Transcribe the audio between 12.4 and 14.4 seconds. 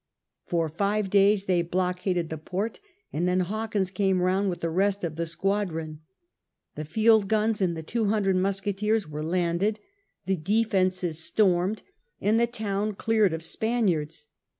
town cleared of Spaniards.